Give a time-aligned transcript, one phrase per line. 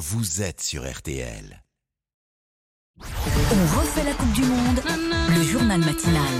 [0.00, 1.62] vous êtes sur RTL.
[2.98, 4.80] On refait la Coupe du Monde,
[5.28, 6.32] le journal matinal.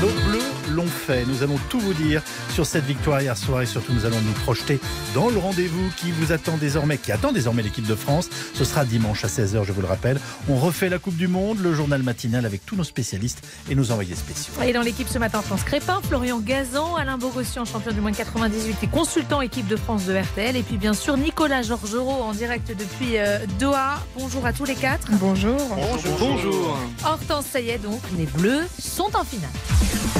[0.00, 1.24] Nos bleus l'ont fait.
[1.26, 2.22] Nous allons tout vous dire
[2.52, 4.80] sur cette victoire hier soir et surtout nous allons nous projeter
[5.14, 8.28] dans le rendez-vous qui vous attend désormais, qui attend désormais l'équipe de France.
[8.54, 10.18] Ce sera dimanche à 16h, je vous le rappelle.
[10.48, 13.90] On refait la Coupe du Monde, le journal matinal avec tous nos spécialistes et nos
[13.92, 14.52] envoyés spéciaux.
[14.64, 18.16] Et dans l'équipe ce matin, France Crépin, Florian Gazan, Alain Bogossian, champion du moins de
[18.16, 20.56] 98 et consultant équipe de France de RTL.
[20.56, 24.04] Et puis bien sûr Nicolas Georgerot en direct depuis euh, Doha.
[24.18, 25.08] Bonjour à tous les quatre.
[25.12, 25.58] Bonjour.
[25.76, 26.18] Bonjour.
[26.18, 26.78] Bonjour.
[27.04, 29.50] Hortense, ça y est donc, les Bleus sont en finale.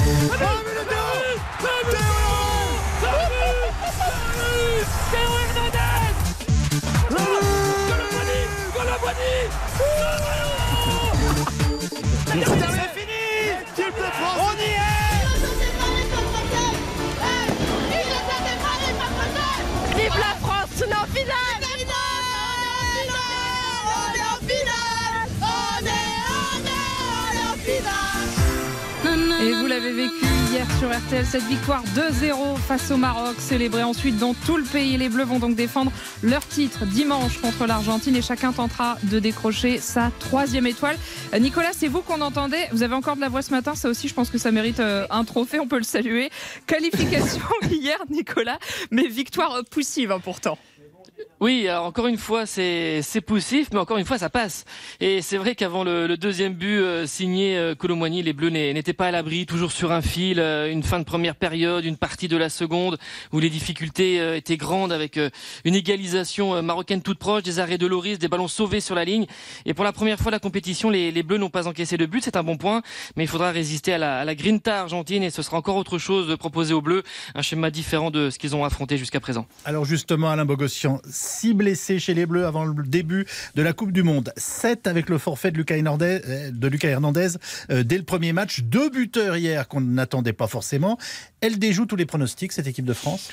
[0.05, 0.11] C'est
[12.93, 13.21] fini
[14.37, 14.84] On y est
[29.45, 34.17] Et vous l'avez vécu hier sur RTL, cette victoire 2-0 face au Maroc, célébrée ensuite
[34.17, 34.97] dans tout le pays.
[34.97, 35.91] Les Bleus vont donc défendre
[36.23, 40.97] leur titre dimanche contre l'Argentine et chacun tentera de décrocher sa troisième étoile.
[41.35, 42.69] Euh, Nicolas, c'est vous qu'on entendait.
[42.71, 44.79] Vous avez encore de la voix ce matin, ça aussi je pense que ça mérite
[44.79, 46.31] euh, un trophée, on peut le saluer.
[46.65, 48.57] Qualification hier, Nicolas,
[48.89, 50.57] mais victoire poussive hein, pourtant.
[51.39, 54.65] Oui, alors encore une fois, c'est poussif, mais encore une fois, ça passe.
[54.99, 58.93] Et c'est vrai qu'avant le, le deuxième but euh, signé euh, Colomboigny, les Bleus n'étaient
[58.93, 60.39] pas à l'abri, toujours sur un fil.
[60.39, 62.97] euh, une fin de première période, une partie de la seconde,
[63.31, 65.29] où les difficultés euh, étaient grandes, avec euh,
[65.65, 69.05] une égalisation euh, marocaine toute proche, des arrêts de Loris, des ballons sauvés sur la
[69.05, 69.25] ligne.
[69.65, 72.05] Et pour la première fois de la compétition, les, les Bleus n'ont pas encaissé de
[72.05, 72.81] but, c'est un bon point,
[73.15, 75.97] mais il faudra résister à la, à la grinta argentine, et ce sera encore autre
[75.97, 77.03] chose de proposer aux Bleus,
[77.35, 79.45] un schéma différent de ce qu'ils ont affronté jusqu'à présent.
[79.65, 83.25] Alors justement, Alain Bogossian, 6 blessés chez les Bleus avant le début
[83.55, 84.31] de la Coupe du Monde.
[84.37, 87.29] 7 avec le forfait de Lucas Hernandez, euh, de Lucas Hernandez
[87.69, 88.61] euh, dès le premier match.
[88.61, 90.97] Deux buteurs hier qu'on n'attendait pas forcément.
[91.41, 93.31] Elle déjoue tous les pronostics, cette équipe de France?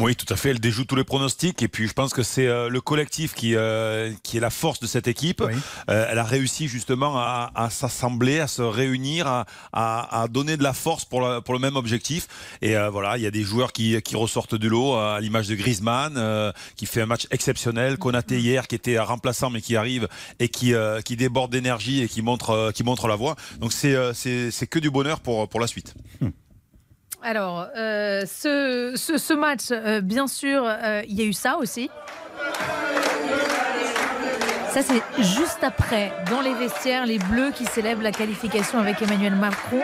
[0.00, 0.50] Oui, tout à fait.
[0.50, 1.60] Elle déjoue tous les pronostics.
[1.62, 4.80] Et puis, je pense que c'est euh, le collectif qui, euh, qui est la force
[4.80, 5.42] de cette équipe.
[5.46, 5.52] Oui.
[5.90, 10.56] Euh, elle a réussi justement à, à s'assembler, à se réunir, à, à, à donner
[10.56, 12.28] de la force pour, le- pour le même objectif.
[12.62, 15.48] Et euh, voilà, il y a des joueurs qui, qui ressortent du lot, à l'image
[15.48, 17.98] de Griezmann, euh, qui fait un match exceptionnel.
[17.98, 22.08] Konaté hier, qui était remplaçant, mais qui arrive et qui, euh, qui déborde d'énergie et
[22.08, 23.36] qui montre, euh, qui montre la voie.
[23.58, 25.94] Donc, c'est euh, c'est c'est que du bonheur pour, pour la suite.
[27.22, 31.58] Alors, euh, ce, ce, ce match, euh, bien sûr, euh, il y a eu ça
[31.58, 31.90] aussi.
[34.70, 39.34] Ça, c'est juste après, dans les vestiaires, les Bleus qui célèbrent la qualification avec Emmanuel
[39.34, 39.82] Macron.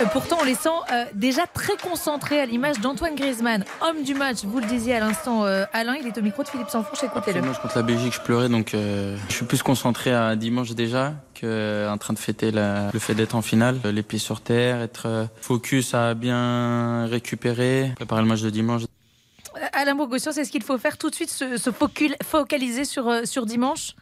[0.00, 4.14] Euh, pourtant, on les sent euh, déjà très concentrés à l'image d'Antoine Griezmann, homme du
[4.14, 4.38] match.
[4.44, 7.04] Vous le disiez à l'instant, euh, Alain, il est au micro de Philippe Sanfourche.
[7.04, 7.40] Écoutez-le.
[7.40, 10.72] le match contre la Belgique, je pleurais, donc euh, je suis plus concentré à dimanche
[10.72, 13.78] déjà que euh, en train de fêter la- le fait d'être en finale.
[13.84, 18.82] Les pieds sur terre, être euh, focus à bien récupérer, préparer le match de dimanche.
[19.56, 21.70] Euh, Alain Bogossian, c'est ce qu'il faut faire tout de suite, se, se
[22.24, 23.94] focaliser sur, euh, sur dimanche?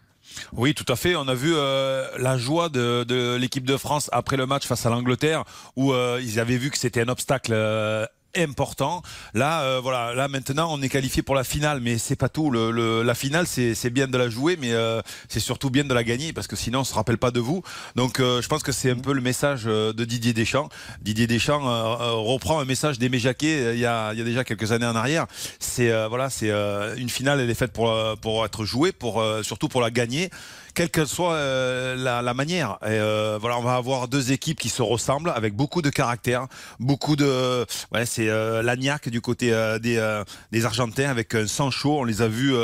[0.52, 1.16] Oui, tout à fait.
[1.16, 4.90] On a vu euh, la joie de, l'équipe de France après le match face à
[4.90, 5.44] l'Angleterre,
[5.76, 7.52] où euh, ils avaient vu que c'était un obstacle.
[7.54, 8.06] euh,
[8.36, 9.02] important.
[9.34, 12.50] Là, euh, voilà, là maintenant, on est qualifié pour la finale, mais c'est pas tout.
[12.50, 15.84] Le, le- la finale, c'est c'est bien de la jouer, mais euh, c'est surtout bien
[15.84, 17.62] de la gagner, parce que sinon, on se rappelle pas de vous.
[17.96, 20.68] Donc, euh, je pense que c'est un peu le message euh, de Didier Deschamps.
[21.02, 24.24] Didier Deschamps euh, euh, reprend un message d'Aimé Jacquet il y, a, il y a
[24.24, 25.26] déjà quelques années en arrière.
[25.58, 29.20] C'est euh, voilà, c'est euh, une finale, elle est faite pour pour être jouée, pour
[29.20, 30.30] euh, surtout pour la gagner
[30.74, 32.78] quelle que soit euh, la, la manière.
[32.82, 36.46] Et, euh, voilà, on va avoir deux équipes qui se ressemblent avec beaucoup de caractère,
[36.80, 37.66] beaucoup de.
[37.92, 41.98] Ouais, c'est euh, l'agnac du côté euh, des, euh, des Argentins avec un sang chaud.
[42.00, 42.54] On les a vus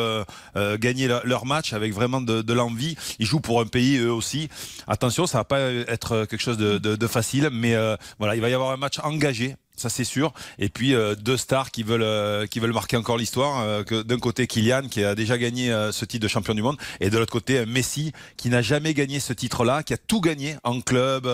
[0.78, 2.96] gagner leur, match avec vraiment de, l'envie.
[3.18, 4.48] Ils jouent pour un pays eux aussi.
[4.86, 7.74] Attention, ça va pas être quelque chose de, de, facile, mais
[8.18, 10.32] voilà, il va y avoir un match engagé ça c'est sûr.
[10.58, 13.60] Et puis euh, deux stars qui veulent euh, qui veulent marquer encore l'histoire.
[13.60, 16.76] euh, d'un côté Kylian qui a déjà gagné euh, ce titre de champion du monde,
[17.00, 20.56] et de l'autre côté Messi qui n'a jamais gagné ce titre-là, qui a tout gagné
[20.64, 21.28] en club,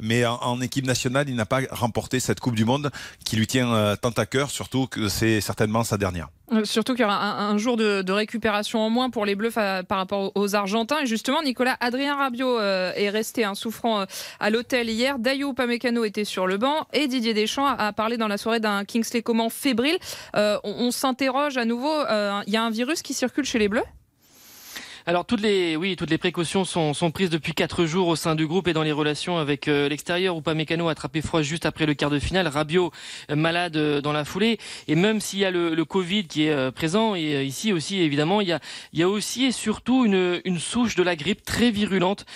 [0.00, 2.90] mais en, en équipe nationale il n'a pas remporté cette Coupe du Monde
[3.24, 6.28] qui lui tient tant à cœur, surtout que c'est certainement sa dernière.
[6.52, 9.98] Euh, Surtout qu'il y aura un, jour de, récupération en moins pour les Bleus par
[9.98, 11.00] rapport aux, Argentins.
[11.02, 14.04] Et justement, Nicolas Adrien Rabiot euh, est resté un souffrant euh,
[14.40, 15.18] à l'hôtel hier.
[15.18, 18.84] Dayo Upamecano était sur le banc et Didier Deschamps a, parlé dans la soirée d'un
[18.84, 19.98] Kingsley Coman fébrile.
[20.34, 21.92] On on s'interroge à nouveau.
[22.46, 23.82] Il y a un virus qui circule chez les Bleus?
[25.08, 28.34] Alors toutes les, oui, toutes les précautions sont, sont prises depuis quatre jours au sein
[28.34, 30.36] du groupe et dans les relations avec euh, l'extérieur.
[30.36, 32.46] Ou pas Mécano attrapé froid juste après le quart de finale.
[32.46, 32.92] Rabiot
[33.30, 34.58] euh, malade euh, dans la foulée.
[34.86, 38.42] Et même s'il y a le, le Covid qui est présent et ici aussi évidemment,
[38.42, 38.60] il y a,
[38.92, 42.26] il y a aussi et surtout une, une souche de la grippe très virulente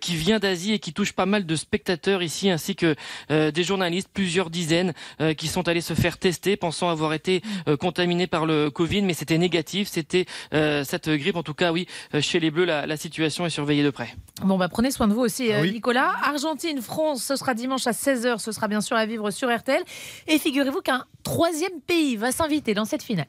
[0.00, 2.96] qui vient d'Asie et qui touche pas mal de spectateurs ici ainsi que
[3.28, 4.94] des journalistes, plusieurs dizaines
[5.36, 7.42] qui sont allés se faire tester pensant avoir été
[7.78, 9.88] contaminés par le Covid, mais c'était négatif.
[9.88, 11.86] C'était cette grippe en tout cas, oui.
[12.22, 14.14] Euh, chez les Bleus, la, la situation est surveillée de près.
[14.42, 15.72] Bon, bah, prenez soin de vous aussi, euh, Ah oui.
[15.72, 16.14] Nicolas.
[16.24, 18.38] Argentine, France, ce sera dimanche à 16h.
[18.38, 19.82] Ce sera bien sûr à vivre sur RTL.
[20.28, 23.26] Et figurez-vous qu'un troisième pays va s'inviter dans cette finale.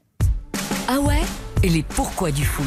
[0.88, 1.22] Ah ouais?
[1.63, 2.66] Et les pourquoi du foot?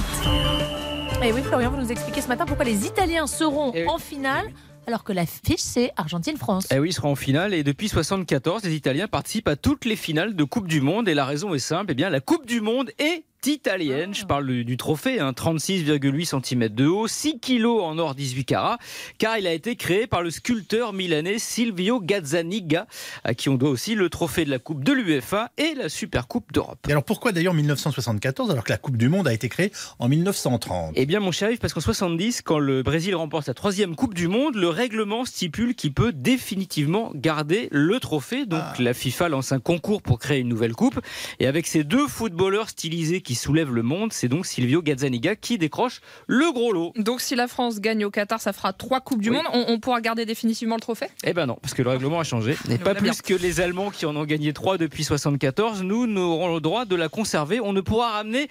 [1.24, 3.88] Et oui, Florian, vous nous expliquez ce matin pourquoi les Italiens seront Eh oui.
[3.88, 4.46] en finale
[4.88, 6.68] alors que l'affiche, c'est Argentine-France.
[6.72, 9.96] Eh oui, ils seront en finale et depuis 74, les Italiens participent à toutes les
[9.96, 12.60] finales de Coupe du Monde et la raison est simple, eh bien la Coupe du
[12.60, 14.14] Monde est italienne.
[14.14, 18.44] Je parle du, du trophée, hein, 36,8 cm de haut, 6 kg en or 18
[18.44, 18.78] carats,
[19.18, 22.86] car il a été créé par le sculpteur milanais Silvio Gazzaniga,
[23.24, 26.28] à qui on doit aussi le trophée de la Coupe de l'UEFA et la Super
[26.28, 26.78] Coupe d'Europe.
[26.88, 30.08] Et alors pourquoi d'ailleurs 1974 alors que la Coupe du Monde a été créée en
[30.08, 33.94] 1930 Eh bien, mon cher Yves, parce qu'en 70, quand le Brésil remporte sa troisième
[33.96, 38.46] Coupe du Monde, le règlement stipule qu'il peut définitivement garder le trophée.
[38.46, 38.74] Donc, Ah.
[38.78, 41.00] la FIFA lance un concours pour créer une nouvelle coupe.
[41.40, 45.58] Et avec ces deux footballeurs stylisés qui soulèvent le monde, c'est donc Silvio Gazzaniga qui
[45.58, 46.92] décroche le gros lot.
[46.96, 49.36] Donc si la France gagne au Qatar, ça fera trois Coupes du Oui.
[49.36, 49.46] Monde.
[49.52, 51.06] On, on pourra garder définitivement le trophée?
[51.24, 52.56] Eh ben non, parce que le règlement a changé.
[52.70, 53.02] Et pas bien.
[53.12, 55.82] plus que les Allemands qui en ont gagné trois depuis 74.
[55.82, 57.60] Nous n'aurons le droit de la conserver.
[57.60, 58.48] On ne pourra ramener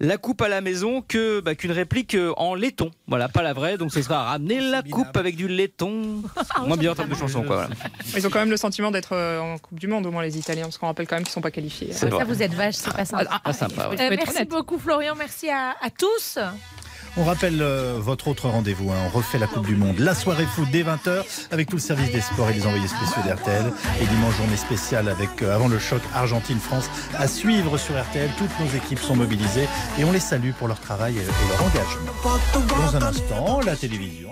[0.00, 2.90] la coupe à la maison que bah, qu'une réplique euh, en laiton.
[3.12, 3.76] Voilà, pas la vraie.
[3.76, 6.22] Donc ce sera ramener la coupe avec du laiton.
[6.66, 7.56] Moins bien en termes de chanson, quoi.
[7.56, 7.70] voilà.
[8.16, 10.38] Ils ont quand même le sentiment d'être euh, en Coupe du Monde, au moins les
[10.38, 11.88] Italiens, parce qu'on rappelle quand même qu'ils sont pas qualifiés.
[11.92, 13.22] C'est Ça, vous êtes vache, c'est pas ça.
[13.44, 14.00] Ah, sympa, ouais.
[14.00, 15.14] Euh, merci beaucoup, Florian.
[15.14, 16.38] Merci à, à tous.
[17.16, 18.90] On rappelle euh, votre autre rendez-vous.
[18.90, 18.96] hein.
[19.06, 19.98] On refait la Coupe du Monde.
[19.98, 23.22] La soirée foot dès 20h avec tout le service des sports et les envoyés spéciaux
[23.26, 23.70] d'RTL.
[24.00, 26.88] Et dimanche, journée spéciale avec, euh, avant le choc, Argentine-France
[27.18, 28.30] à suivre sur RTL.
[28.38, 29.68] Toutes nos équipes sont mobilisées
[29.98, 32.12] et on les salue pour leur travail et et leur engagement.
[32.76, 34.30] Dans un instant, la télévision.